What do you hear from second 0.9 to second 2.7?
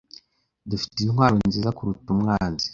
intwaro nziza kuruta umwanzi.